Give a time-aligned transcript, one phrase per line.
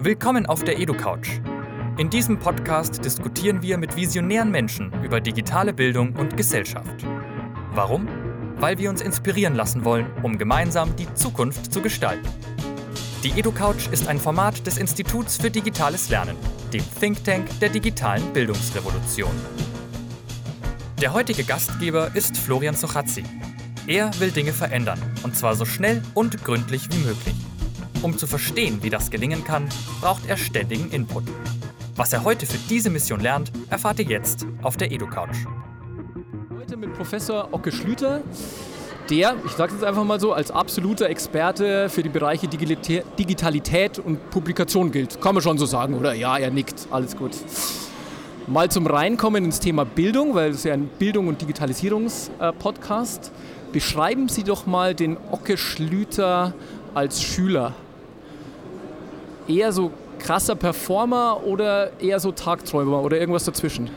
[0.00, 1.40] Willkommen auf der EduCouch.
[1.96, 7.04] In diesem Podcast diskutieren wir mit visionären Menschen über digitale Bildung und Gesellschaft.
[7.72, 8.06] Warum?
[8.60, 12.28] Weil wir uns inspirieren lassen wollen, um gemeinsam die Zukunft zu gestalten.
[13.24, 16.36] Die EduCouch ist ein Format des Instituts für digitales Lernen,
[16.72, 19.32] dem Think Tank der digitalen Bildungsrevolution.
[21.02, 23.24] Der heutige Gastgeber ist Florian Sochazzi.
[23.88, 27.34] Er will Dinge verändern, und zwar so schnell und gründlich wie möglich.
[28.00, 29.68] Um zu verstehen, wie das gelingen kann,
[30.00, 31.24] braucht er ständigen Input.
[31.96, 35.46] Was er heute für diese Mission lernt, erfahrt ihr jetzt auf der EduCouch.
[36.56, 38.22] Heute mit Professor Ocke Schlüter,
[39.10, 43.98] der, ich sage es jetzt einfach mal so, als absoluter Experte für die Bereiche Digitalität
[43.98, 45.20] und Publikation gilt.
[45.20, 46.14] Kann man schon so sagen, oder?
[46.14, 47.32] Ja, er nickt, alles gut.
[48.46, 53.32] Mal zum Reinkommen ins Thema Bildung, weil es ja ein Bildung- und Digitalisierungs-Podcast.
[53.72, 56.54] Beschreiben Sie doch mal den Ocke Schlüter
[56.94, 57.74] als Schüler
[59.48, 63.90] eher so krasser Performer oder eher so Tagträumer oder irgendwas dazwischen?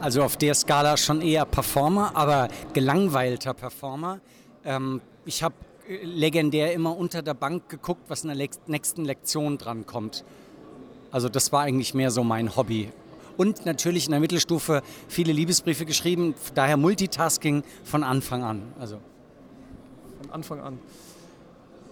[0.00, 4.20] Also auf der Skala schon eher Performer, aber gelangweilter Performer.
[4.64, 5.54] Ähm, ich habe
[5.88, 10.24] äh, legendär immer unter der Bank geguckt, was in der nächsten Lektion dran kommt.
[11.10, 12.90] Also das war eigentlich mehr so mein Hobby.
[13.36, 18.72] Und natürlich in der Mittelstufe viele Liebesbriefe geschrieben, daher Multitasking von Anfang an.
[18.78, 19.00] Also.
[20.20, 20.78] Von Anfang an.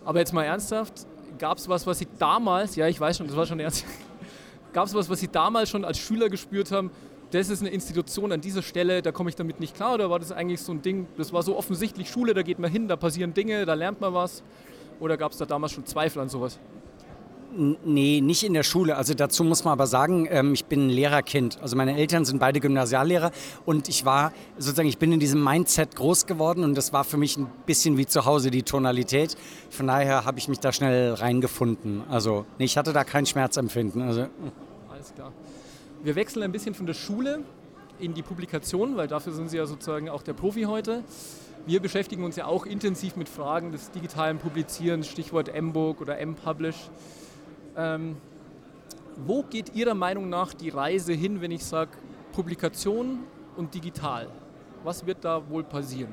[0.04, 1.06] Aber jetzt mal ernsthaft,
[1.38, 3.84] gab es was, was Sie damals, ja, ich weiß schon, das war schon ernst,
[4.72, 6.90] gab es was, was Sie damals schon als Schüler gespürt haben,
[7.30, 9.94] das ist eine Institution an dieser Stelle, da komme ich damit nicht klar?
[9.94, 12.70] Oder war das eigentlich so ein Ding, das war so offensichtlich Schule, da geht man
[12.70, 14.42] hin, da passieren Dinge, da lernt man was?
[14.98, 16.58] Oder gab es da damals schon Zweifel an sowas?
[17.50, 18.96] Nee, nicht in der Schule.
[18.96, 21.58] Also dazu muss man aber sagen, ähm, ich bin ein Lehrerkind.
[21.62, 23.32] Also meine Eltern sind beide Gymnasiallehrer
[23.64, 27.16] und ich war sozusagen, ich bin in diesem Mindset groß geworden und das war für
[27.16, 29.36] mich ein bisschen wie zu Hause die Tonalität.
[29.70, 32.02] Von daher habe ich mich da schnell reingefunden.
[32.10, 34.02] Also nee, ich hatte da kein Schmerzempfinden.
[34.02, 34.26] Also.
[34.90, 35.32] Alles klar.
[36.02, 37.40] Wir wechseln ein bisschen von der Schule
[37.98, 41.02] in die Publikation, weil dafür sind Sie ja sozusagen auch der Profi heute.
[41.66, 46.76] Wir beschäftigen uns ja auch intensiv mit Fragen des digitalen Publizierens, Stichwort M-Book oder M-Publish.
[47.78, 48.16] Ähm,
[49.24, 51.92] wo geht Ihrer Meinung nach die Reise hin, wenn ich sage
[52.32, 53.20] Publikation
[53.56, 54.26] und digital?
[54.82, 56.12] Was wird da wohl passieren?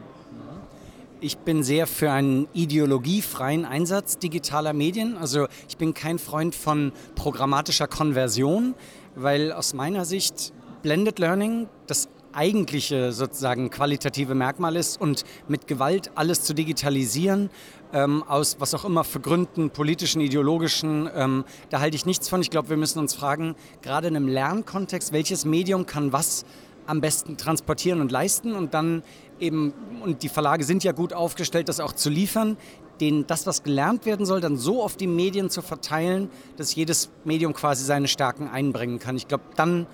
[1.21, 5.17] Ich bin sehr für einen ideologiefreien Einsatz digitaler Medien.
[5.17, 8.75] Also ich bin kein Freund von programmatischer Konversion,
[9.15, 10.53] weil aus meiner Sicht
[10.83, 17.49] Blended Learning das eigentliche sozusagen qualitative Merkmal ist und mit Gewalt alles zu digitalisieren,
[17.93, 22.41] ähm, aus was auch immer für Gründen, politischen, ideologischen, ähm, da halte ich nichts von.
[22.41, 26.45] Ich glaube, wir müssen uns fragen, gerade in einem Lernkontext, welches Medium kann was
[26.87, 29.03] am besten transportieren und leisten und dann
[29.39, 29.73] eben,
[30.03, 32.57] und die Verlage sind ja gut aufgestellt, das auch zu liefern,
[33.01, 37.09] den, das, was gelernt werden soll, dann so auf die Medien zu verteilen, dass jedes
[37.23, 39.17] Medium quasi seine Stärken einbringen kann.
[39.17, 39.87] Ich glaube, dann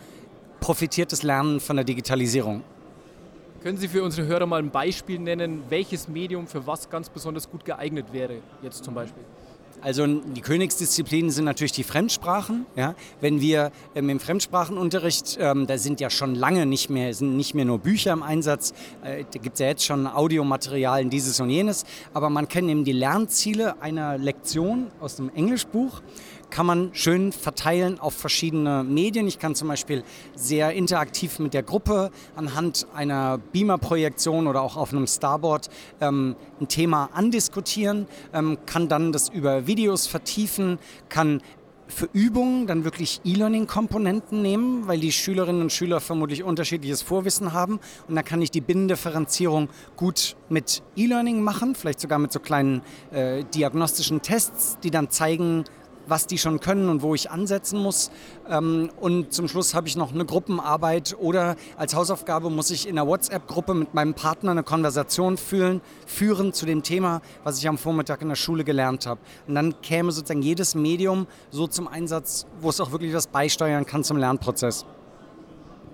[0.61, 2.63] profitiert das Lernen von der Digitalisierung.
[3.61, 7.49] Können Sie für unsere Hörer mal ein Beispiel nennen, welches Medium für was ganz besonders
[7.49, 9.23] gut geeignet wäre, jetzt zum Beispiel?
[9.81, 12.67] Also die Königsdisziplinen sind natürlich die Fremdsprachen.
[12.75, 12.93] Ja?
[13.19, 17.55] Wenn wir ähm, im Fremdsprachenunterricht, ähm, da sind ja schon lange nicht mehr, sind nicht
[17.55, 18.73] mehr nur Bücher im Einsatz,
[19.03, 22.83] äh, da gibt es ja jetzt schon Audiomaterialien, dieses und jenes, aber man kennt eben
[22.83, 26.01] die Lernziele einer Lektion aus dem Englischbuch
[26.51, 29.27] kann man schön verteilen auf verschiedene Medien.
[29.27, 30.03] Ich kann zum Beispiel
[30.35, 35.69] sehr interaktiv mit der Gruppe anhand einer Beamer-Projektion oder auch auf einem Starboard
[35.99, 40.77] ähm, ein Thema andiskutieren, ähm, kann dann das über Videos vertiefen,
[41.09, 41.41] kann
[41.91, 47.79] für Übungen dann wirklich E-Learning-Komponenten nehmen, weil die Schülerinnen und Schüler vermutlich unterschiedliches Vorwissen haben.
[48.07, 52.81] Und dann kann ich die Binnendifferenzierung gut mit E-Learning machen, vielleicht sogar mit so kleinen
[53.11, 55.65] äh, diagnostischen Tests, die dann zeigen,
[56.11, 58.11] was die schon können und wo ich ansetzen muss.
[58.47, 62.99] Ähm, und zum Schluss habe ich noch eine Gruppenarbeit oder als Hausaufgabe muss ich in
[62.99, 67.77] einer WhatsApp-Gruppe mit meinem Partner eine Konversation führen, führen zu dem Thema, was ich am
[67.77, 69.21] Vormittag in der Schule gelernt habe.
[69.47, 73.85] Und dann käme sozusagen jedes Medium so zum Einsatz, wo es auch wirklich was beisteuern
[73.85, 74.85] kann zum Lernprozess.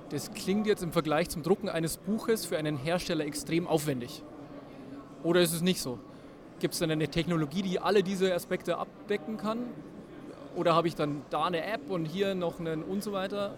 [0.09, 4.23] Das klingt jetzt im Vergleich zum Drucken eines Buches für einen Hersteller extrem aufwendig.
[5.23, 5.99] Oder ist es nicht so?
[6.59, 9.59] Gibt es dann eine Technologie, die alle diese Aspekte abdecken kann?
[10.57, 13.53] Oder habe ich dann da eine App und hier noch einen und so weiter?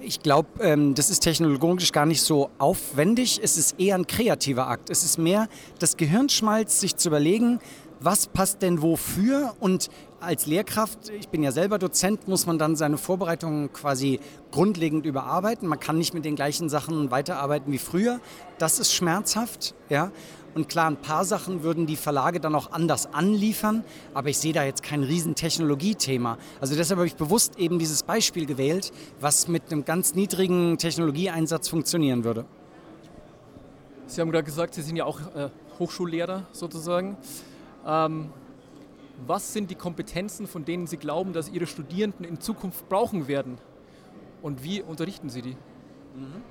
[0.00, 3.40] Ich glaube, ähm, das ist technologisch gar nicht so aufwendig.
[3.42, 4.90] Es ist eher ein kreativer Akt.
[4.90, 7.60] Es ist mehr das Gehirnschmalz, sich zu überlegen,
[8.00, 9.90] was passt denn wofür und
[10.20, 14.20] als Lehrkraft, ich bin ja selber Dozent, muss man dann seine Vorbereitungen quasi
[14.50, 15.68] grundlegend überarbeiten.
[15.68, 18.20] Man kann nicht mit den gleichen Sachen weiterarbeiten wie früher.
[18.58, 20.10] Das ist schmerzhaft, ja.
[20.58, 24.52] Und klar, ein paar Sachen würden die Verlage dann auch anders anliefern, aber ich sehe
[24.52, 26.36] da jetzt kein riesen Technologiethema.
[26.60, 28.90] Also deshalb habe ich bewusst eben dieses Beispiel gewählt,
[29.20, 32.44] was mit einem ganz niedrigen Technologieeinsatz funktionieren würde.
[34.08, 37.16] Sie haben gerade gesagt, Sie sind ja auch äh, Hochschullehrer sozusagen.
[37.86, 38.30] Ähm,
[39.28, 43.58] was sind die Kompetenzen, von denen Sie glauben, dass Ihre Studierenden in Zukunft brauchen werden?
[44.42, 45.56] Und wie unterrichten Sie die?
[46.16, 46.42] Mhm.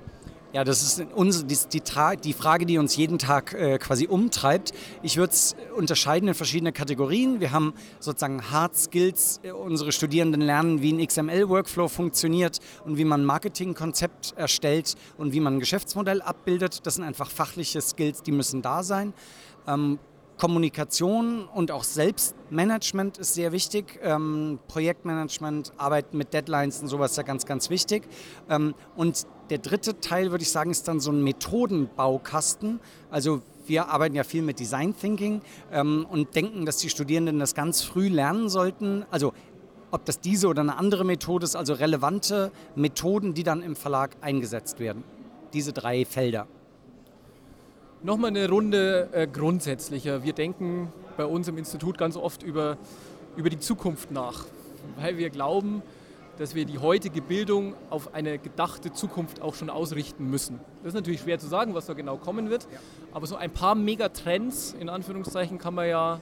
[0.54, 4.72] Ja, das ist die, Frage, die uns jeden Tag äh, quasi umtreibt.
[5.02, 7.40] Ich würde es unterscheiden in verschiedene Kategorien.
[7.40, 9.40] Wir haben sozusagen Hard Skills.
[9.62, 15.40] Unsere Studierenden lernen, wie ein XML-Workflow funktioniert und wie man ein Marketingkonzept erstellt und wie
[15.40, 16.86] man ein Geschäftsmodell abbildet.
[16.86, 19.12] Das sind einfach fachliche Skills, die müssen da sein.
[19.66, 19.98] Ähm,
[20.38, 23.98] Kommunikation und auch Selbstmanagement ist sehr wichtig.
[24.02, 28.08] Ähm, Projektmanagement, Arbeit mit Deadlines und sowas ist ja ganz, ganz wichtig.
[28.48, 32.80] Ähm, und der dritte Teil, würde ich sagen, ist dann so ein Methodenbaukasten.
[33.10, 35.42] Also wir arbeiten ja viel mit Design Thinking
[35.72, 39.04] ähm, und denken, dass die Studierenden das ganz früh lernen sollten.
[39.10, 39.32] Also
[39.90, 44.16] ob das diese oder eine andere Methode ist, also relevante Methoden, die dann im Verlag
[44.20, 45.02] eingesetzt werden.
[45.52, 46.46] Diese drei Felder.
[48.00, 50.22] Nochmal eine Runde äh, grundsätzlicher.
[50.22, 52.78] Wir denken bei uns im Institut ganz oft über,
[53.36, 54.46] über die Zukunft nach,
[55.00, 55.82] weil wir glauben,
[56.38, 60.60] dass wir die heutige Bildung auf eine gedachte Zukunft auch schon ausrichten müssen.
[60.84, 62.68] Das ist natürlich schwer zu sagen, was da genau kommen wird,
[63.12, 66.20] aber so ein paar Megatrends in Anführungszeichen kann man ja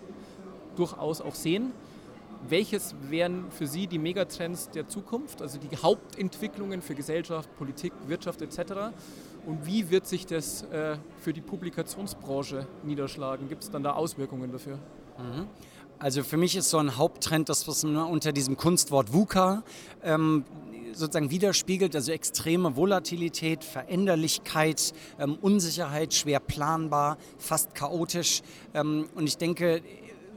[0.77, 1.73] durchaus auch sehen.
[2.49, 8.41] Welches wären für Sie die Megatrends der Zukunft, also die Hauptentwicklungen für Gesellschaft, Politik, Wirtschaft
[8.41, 8.95] etc.?
[9.47, 13.49] Und wie wird sich das äh, für die Publikationsbranche niederschlagen?
[13.49, 14.75] Gibt es dann da Auswirkungen dafür?
[15.19, 15.47] Mhm.
[15.99, 19.63] Also für mich ist so ein Haupttrend, das was man unter diesem Kunstwort VUCA
[20.03, 20.45] ähm,
[20.93, 28.43] sozusagen widerspiegelt, also extreme Volatilität, Veränderlichkeit, ähm, Unsicherheit, schwer planbar, fast chaotisch.
[28.75, 29.81] Ähm, und ich denke,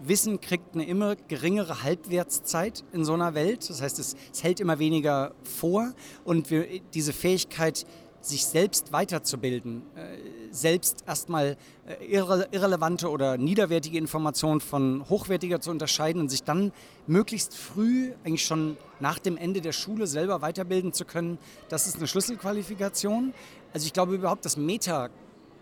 [0.02, 3.70] Wissen kriegt eine immer geringere Halbwertszeit in so einer Welt.
[3.70, 7.86] Das heißt, es, es hält immer weniger vor und wir, diese Fähigkeit,
[8.22, 10.18] sich selbst weiterzubilden, äh,
[10.52, 11.58] selbst erstmal
[11.88, 16.72] äh, irre, irrelevante oder niederwertige Informationen von hochwertiger zu unterscheiden und sich dann
[17.08, 21.38] möglichst früh, eigentlich schon nach dem Ende der Schule selber weiterbilden zu können,
[21.70, 23.34] das ist eine Schlüsselqualifikation.
[23.74, 25.10] Also ich glaube überhaupt, dass Meta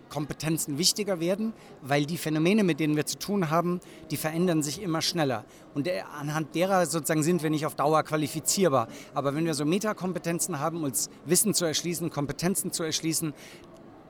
[0.09, 3.80] Kompetenzen wichtiger werden, weil die Phänomene, mit denen wir zu tun haben,
[4.12, 5.45] die verändern sich immer schneller.
[5.74, 5.89] Und
[6.19, 8.88] anhand derer sozusagen sind wir nicht auf Dauer qualifizierbar.
[9.13, 13.33] Aber wenn wir so Metakompetenzen haben, uns Wissen zu erschließen, Kompetenzen zu erschließen,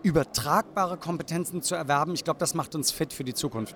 [0.03, 3.75] übertragbare Kompetenzen zu erwerben, ich glaube, das macht uns fit für die Zukunft.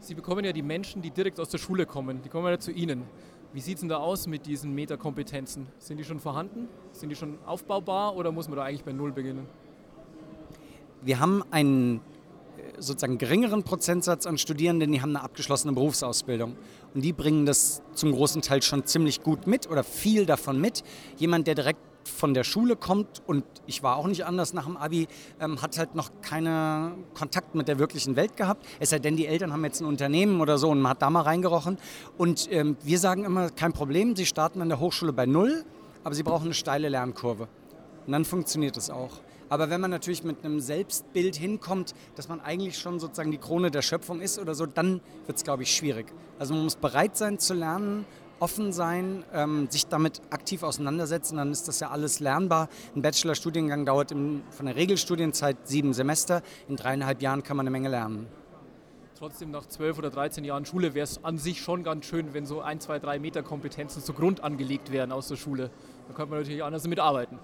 [0.00, 2.70] Sie bekommen ja die Menschen, die direkt aus der Schule kommen, die kommen ja zu
[2.70, 3.04] Ihnen.
[3.52, 5.68] Wie sieht es denn da aus mit diesen Metakompetenzen?
[5.78, 6.68] Sind die schon vorhanden?
[6.92, 9.46] Sind die schon aufbaubar oder muss man da eigentlich bei Null beginnen?
[11.02, 12.00] Wir haben einen äh,
[12.78, 16.56] sozusagen geringeren Prozentsatz an Studierenden, die haben eine abgeschlossene Berufsausbildung.
[16.94, 20.82] Und die bringen das zum großen Teil schon ziemlich gut mit oder viel davon mit.
[21.16, 24.76] Jemand, der direkt von der Schule kommt und ich war auch nicht anders nach dem
[24.76, 25.08] Abi,
[25.40, 28.66] ähm, hat halt noch keinen Kontakt mit der wirklichen Welt gehabt.
[28.80, 31.10] Es sei denn, die Eltern haben jetzt ein Unternehmen oder so und man hat da
[31.10, 31.78] mal reingerochen.
[32.16, 35.64] Und ähm, wir sagen immer, kein Problem, sie starten an der Hochschule bei Null,
[36.04, 37.48] aber sie brauchen eine steile Lernkurve.
[38.06, 39.20] Und dann funktioniert es auch.
[39.48, 43.70] Aber wenn man natürlich mit einem Selbstbild hinkommt, dass man eigentlich schon sozusagen die Krone
[43.70, 46.06] der Schöpfung ist oder so, dann wird es, glaube ich, schwierig.
[46.38, 48.04] Also man muss bereit sein zu lernen,
[48.40, 52.68] offen sein, ähm, sich damit aktiv auseinandersetzen, dann ist das ja alles lernbar.
[52.94, 56.42] Ein Bachelorstudiengang dauert im, von der Regelstudienzeit sieben Semester.
[56.68, 58.26] In dreieinhalb Jahren kann man eine Menge lernen.
[59.18, 62.46] Trotzdem nach zwölf oder 13 Jahren Schule wäre es an sich schon ganz schön, wenn
[62.46, 65.70] so ein, zwei, drei Meter Kompetenzen zu Grund angelegt werden aus der Schule.
[66.06, 67.40] Da könnte man natürlich anders damit arbeiten.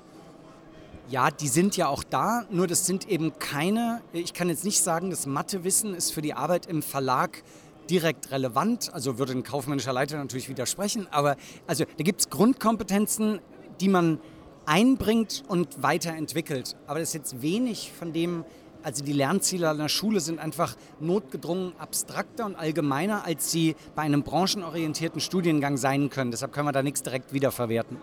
[1.09, 4.81] Ja, die sind ja auch da, nur das sind eben keine, ich kann jetzt nicht
[4.81, 7.43] sagen, das Mathewissen ist für die Arbeit im Verlag
[7.91, 13.41] direkt relevant, also würde ein kaufmännischer Leiter natürlich widersprechen, aber also da gibt es Grundkompetenzen,
[13.83, 14.19] die man
[14.65, 16.75] einbringt und weiterentwickelt.
[16.87, 18.45] Aber das ist jetzt wenig von dem,
[18.83, 24.23] also die Lernziele einer Schule sind einfach notgedrungen abstrakter und allgemeiner, als sie bei einem
[24.23, 26.31] branchenorientierten Studiengang sein können.
[26.31, 27.99] Deshalb können wir da nichts direkt wiederverwerten.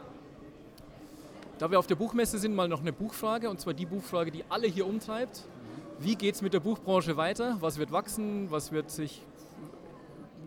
[1.62, 4.44] Da wir auf der Buchmesse sind, mal noch eine Buchfrage, und zwar die Buchfrage, die
[4.50, 5.44] alle hier umtreibt.
[6.00, 7.58] Wie geht es mit der Buchbranche weiter?
[7.60, 8.50] Was wird wachsen?
[8.50, 9.22] Was wird sich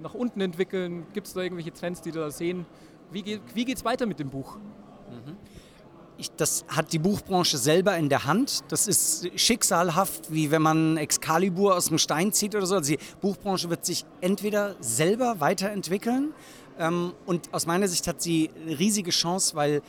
[0.03, 1.07] nach unten entwickeln?
[1.13, 2.67] Gibt es da irgendwelche Trends, die da sehen?
[3.13, 4.57] Wie geht es weiter mit dem Buch?
[4.57, 5.37] Mhm.
[6.17, 8.65] ich, das hat die Buchbranche selber in der Hand.
[8.73, 12.75] Das ist schicksalhaft, wie wenn man Excalibur aus dem Stein zieht oder so.
[12.75, 16.35] Also die Buchbranche wird sich entweder selber weiterentwickeln
[16.77, 19.81] ähm, und aus meiner Sicht hat sie eine riesige Chance, weil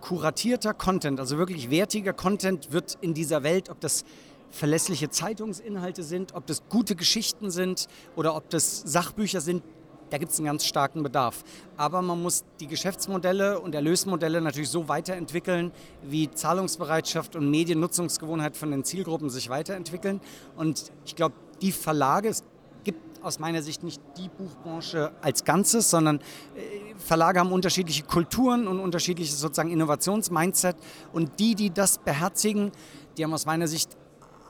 [0.00, 4.04] kuratierter Content, also wirklich wertiger Content wird in dieser Welt, ob das
[4.50, 7.86] verlässliche Zeitungsinhalte sind, ob das gute Geschichten sind
[8.16, 9.62] oder ob das Sachbücher sind,
[10.10, 11.44] da gibt es einen ganz starken Bedarf.
[11.76, 18.70] Aber man muss die Geschäftsmodelle und Erlösmodelle natürlich so weiterentwickeln, wie Zahlungsbereitschaft und Mediennutzungsgewohnheit von
[18.70, 20.20] den Zielgruppen sich weiterentwickeln.
[20.56, 22.42] Und ich glaube, die Verlage, es
[22.84, 26.20] gibt aus meiner Sicht nicht die Buchbranche als Ganzes, sondern
[26.56, 26.67] äh,
[27.08, 30.76] Verlage haben unterschiedliche Kulturen und unterschiedliches sozusagen Innovationsmindset.
[31.12, 32.70] Und die, die das beherzigen,
[33.16, 33.96] die haben aus meiner Sicht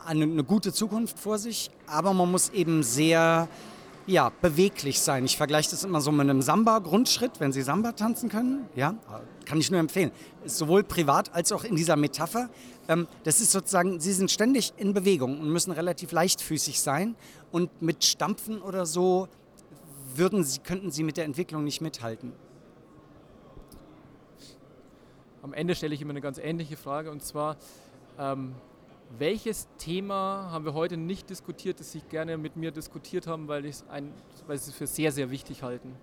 [0.05, 1.71] eine, eine gute Zukunft vor sich.
[1.87, 3.49] Aber man muss eben sehr
[4.07, 5.25] ja, beweglich sein.
[5.25, 8.67] Ich vergleiche das immer so mit einem Samba-Grundschritt, wenn Sie Samba tanzen können.
[8.75, 8.95] Ja,
[9.45, 10.11] kann ich nur empfehlen.
[10.45, 12.49] Sowohl privat als auch in dieser Metapher.
[12.89, 17.17] Ähm, das ist sozusagen, Sie sind ständig in Bewegung und müssen relativ leichtfüßig sein.
[17.53, 19.29] Und mit Stampfen oder so
[20.15, 22.33] würden Sie, könnten Sie mit der Entwicklung nicht mithalten.
[25.49, 27.57] Am Ende stelle ich immer eine ganz ähnliche Frage und zwar,
[28.19, 28.55] ähm,
[29.19, 33.65] welches Thema haben wir heute nicht diskutiert, das Sie gerne mit mir diskutiert haben, weil,
[33.89, 34.13] ein,
[34.47, 35.97] weil Sie es für sehr, sehr wichtig halten?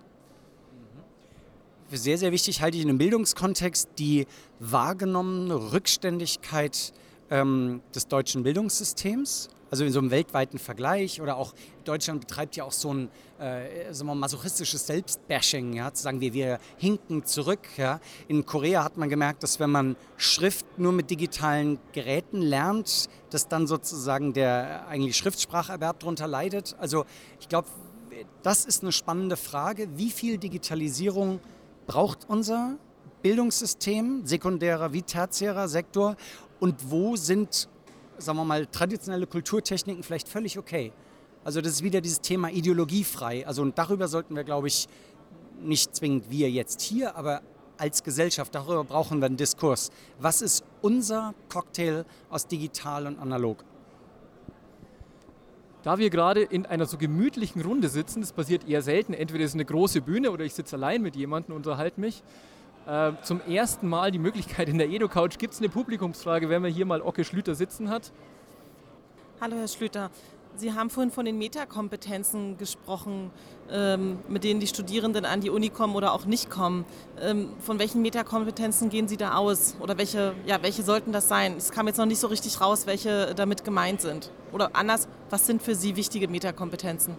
[1.86, 4.26] Für sehr, sehr wichtig halte ich in einem Bildungskontext die
[4.58, 6.92] wahrgenommene Rückständigkeit
[7.30, 11.54] ähm, des deutschen Bildungssystems also in so einem weltweiten Vergleich oder auch
[11.84, 13.08] Deutschland betreibt ja auch so ein
[13.38, 17.60] äh, sagen wir, masochistisches Selbstbashing, ja, zu sagen, wir, wir hinken zurück.
[17.76, 18.00] Ja.
[18.28, 23.48] In Korea hat man gemerkt, dass wenn man Schrift nur mit digitalen Geräten lernt, dass
[23.48, 26.76] dann sozusagen der eigentlich Schriftspracherwerb darunter leidet.
[26.78, 27.04] Also
[27.40, 27.68] ich glaube,
[28.42, 29.88] das ist eine spannende Frage.
[29.96, 31.40] Wie viel Digitalisierung
[31.86, 32.76] braucht unser
[33.22, 36.16] Bildungssystem, sekundärer wie tertiärer Sektor?
[36.58, 37.68] Und wo sind
[38.18, 40.92] sagen wir mal, traditionelle Kulturtechniken vielleicht völlig okay.
[41.44, 43.46] Also das ist wieder dieses Thema ideologiefrei.
[43.46, 44.88] Also und darüber sollten wir, glaube ich,
[45.60, 47.42] nicht zwingend wir jetzt hier, aber
[47.78, 49.90] als Gesellschaft, darüber brauchen wir einen Diskurs.
[50.18, 53.64] Was ist unser Cocktail aus digital und analog?
[55.82, 59.54] Da wir gerade in einer so gemütlichen Runde sitzen, das passiert eher selten, entweder ist
[59.54, 62.24] eine große Bühne oder ich sitze allein mit jemandem und unterhalte mich,
[62.86, 65.38] äh, zum ersten Mal die Möglichkeit in der Edo-Couch.
[65.38, 68.12] Gibt es eine Publikumsfrage, wenn man hier mal Ocke Schlüter sitzen hat?
[69.40, 70.10] Hallo Herr Schlüter.
[70.58, 73.30] Sie haben vorhin von den Metakompetenzen gesprochen,
[73.70, 76.86] ähm, mit denen die Studierenden an die Uni kommen oder auch nicht kommen.
[77.20, 79.76] Ähm, von welchen Metakompetenzen gehen Sie da aus?
[79.80, 81.56] Oder welche, ja, welche sollten das sein?
[81.58, 84.30] Es kam jetzt noch nicht so richtig raus, welche damit gemeint sind.
[84.50, 87.14] Oder anders, was sind für Sie wichtige Metakompetenzen?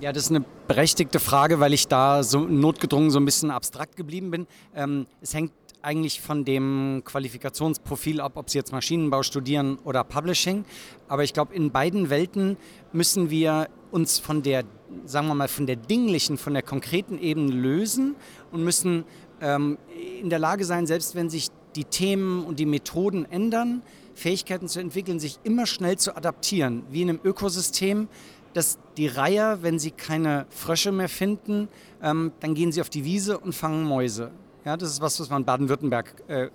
[0.00, 3.96] Ja, das ist eine berechtigte Frage, weil ich da so notgedrungen so ein bisschen abstrakt
[3.96, 4.46] geblieben bin.
[4.72, 5.50] Ähm, es hängt
[5.82, 10.64] eigentlich von dem Qualifikationsprofil ab, ob Sie jetzt Maschinenbau studieren oder Publishing.
[11.08, 12.56] Aber ich glaube, in beiden Welten
[12.92, 14.62] müssen wir uns von der,
[15.04, 18.14] sagen wir mal, von der dinglichen, von der konkreten Ebene lösen
[18.52, 19.04] und müssen
[19.40, 19.78] ähm,
[20.20, 23.82] in der Lage sein, selbst wenn sich die Themen und die Methoden ändern,
[24.14, 28.08] Fähigkeiten zu entwickeln, sich immer schnell zu adaptieren, wie in einem Ökosystem
[28.54, 31.68] dass die Reiher, wenn sie keine Frösche mehr finden,
[32.02, 34.30] ähm, dann gehen sie auf die Wiese und fangen Mäuse.
[34.64, 36.48] Ja, das ist was, was man in Baden-Württemberg äh,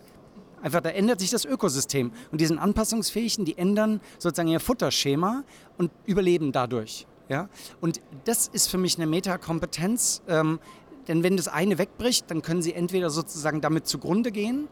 [0.62, 2.12] einfach, da ändert sich das Ökosystem.
[2.32, 5.44] Und die sind anpassungsfähig und die ändern sozusagen ihr Futterschema
[5.78, 7.06] und überleben dadurch.
[7.30, 7.50] Ja?
[7.82, 10.60] Und das ist für mich eine Metakompetenz, ähm,
[11.08, 14.70] denn wenn das eine wegbricht, dann können sie entweder sozusagen damit zugrunde gehen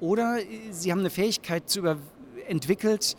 [0.00, 0.38] oder
[0.70, 1.98] sie haben eine Fähigkeit zu über
[2.46, 3.16] entwickelt,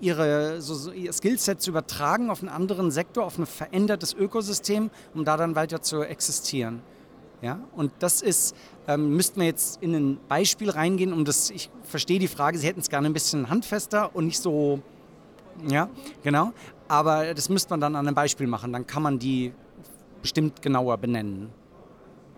[0.00, 4.90] ihre, so, so ihr Skillset zu übertragen auf einen anderen Sektor, auf ein verändertes Ökosystem,
[5.14, 6.82] um da dann weiter zu existieren.
[7.42, 7.60] Ja?
[7.76, 8.54] Und das ist,
[8.86, 12.66] ähm, müssten wir jetzt in ein Beispiel reingehen, um das, ich verstehe die Frage, Sie
[12.66, 14.80] hätten es gerne ein bisschen handfester und nicht so,
[15.68, 15.88] ja,
[16.22, 16.52] genau,
[16.88, 19.52] aber das müsste man dann an einem Beispiel machen, dann kann man die
[20.22, 21.50] bestimmt genauer benennen.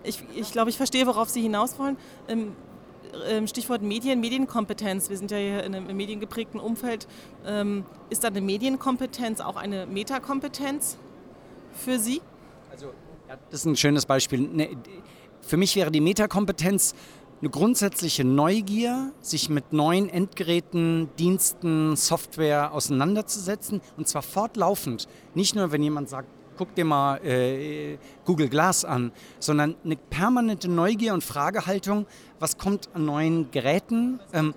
[0.04, 1.96] Ich, ich glaube, ich verstehe, worauf Sie hinaus wollen.
[2.28, 2.52] Ähm,
[3.46, 5.10] Stichwort Medien, Medienkompetenz.
[5.10, 7.06] Wir sind ja hier in einem mediengeprägten Umfeld.
[7.46, 10.96] Ähm, ist da eine Medienkompetenz auch eine Metakompetenz
[11.72, 12.20] für Sie?
[12.70, 12.86] Also,
[13.28, 14.40] ja, das ist ein schönes Beispiel.
[14.40, 14.76] Ne,
[15.40, 16.94] für mich wäre die Metakompetenz
[17.40, 25.08] eine grundsätzliche Neugier, sich mit neuen Endgeräten, Diensten, Software auseinanderzusetzen und zwar fortlaufend.
[25.34, 30.68] Nicht nur, wenn jemand sagt, guck dir mal äh, Google Glass an, sondern eine permanente
[30.68, 32.06] Neugier und Fragehaltung,
[32.38, 34.20] was kommt an neuen Geräten.
[34.32, 34.54] Ähm,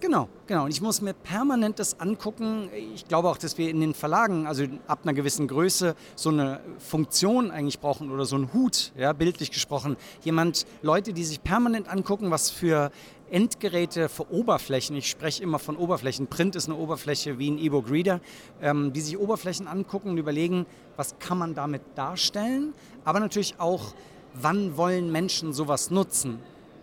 [0.00, 0.64] Genau, genau.
[0.64, 2.70] Und ich muss mir permanent das angucken.
[2.94, 6.60] Ich glaube auch, dass wir in den Verlagen, also ab einer gewissen Größe, so eine
[6.78, 9.96] Funktion eigentlich brauchen oder so einen Hut, ja, bildlich gesprochen.
[10.22, 12.92] Jemand, Leute, die sich permanent angucken, was für
[13.30, 17.90] Endgeräte für Oberflächen, ich spreche immer von Oberflächen, Print ist eine Oberfläche wie ein E-Book
[17.90, 18.20] Reader,
[18.62, 20.66] ähm, die sich Oberflächen angucken und überlegen,
[20.96, 23.94] was kann man damit darstellen, aber natürlich auch,
[24.34, 26.38] wann wollen Menschen sowas nutzen.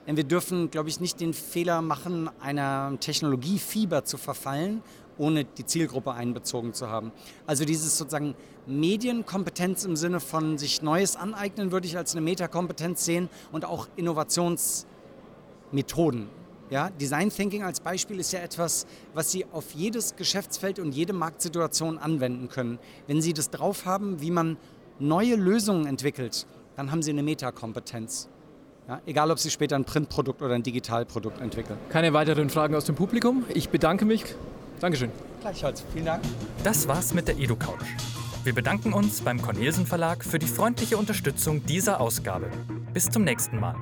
[0.07, 4.83] Denn wir dürfen, glaube ich, nicht den Fehler machen, einer Technologiefieber zu verfallen,
[5.17, 7.11] ohne die Zielgruppe einbezogen zu haben.
[7.47, 8.35] Also dieses sozusagen
[8.67, 13.87] Medienkompetenz im Sinne von sich Neues aneignen, würde ich als eine Metakompetenz sehen und auch
[15.75, 16.29] Innovationsmethoden.
[16.71, 21.13] Ja, Design Thinking als Beispiel ist ja etwas, was Sie auf jedes Geschäftsfeld und jede
[21.13, 22.79] Marktsituation anwenden können.
[23.05, 24.57] Wenn Sie das drauf haben, wie man
[24.97, 28.29] neue Lösungen entwickelt, dann haben Sie eine Metakompetenz.
[28.87, 31.77] Ja, egal, ob Sie später ein Printprodukt oder ein Digitalprodukt entwickeln.
[31.89, 33.45] Keine weiteren Fragen aus dem Publikum.
[33.53, 34.23] Ich bedanke mich.
[34.79, 35.11] Dankeschön.
[35.41, 35.83] Gleichfalls.
[35.93, 36.23] Vielen Dank.
[36.63, 37.77] Das war's mit der EduCouch.
[38.43, 42.49] Wir bedanken uns beim Cornelsen Verlag für die freundliche Unterstützung dieser Ausgabe.
[42.93, 43.75] Bis zum nächsten Mal.